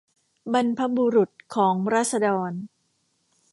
[0.53, 2.51] บรรพบุรุษของราษฎร